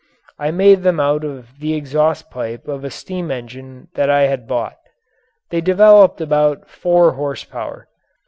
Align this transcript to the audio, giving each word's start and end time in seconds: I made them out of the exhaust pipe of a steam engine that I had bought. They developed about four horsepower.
I 0.39 0.49
made 0.49 0.81
them 0.81 0.99
out 0.99 1.23
of 1.23 1.59
the 1.59 1.75
exhaust 1.75 2.31
pipe 2.31 2.67
of 2.67 2.83
a 2.83 2.89
steam 2.89 3.29
engine 3.29 3.87
that 3.93 4.09
I 4.09 4.23
had 4.23 4.47
bought. 4.47 4.77
They 5.51 5.61
developed 5.61 6.19
about 6.19 6.67
four 6.67 7.11
horsepower. 7.11 7.87